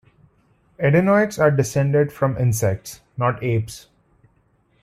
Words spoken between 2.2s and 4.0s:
insects, not apes.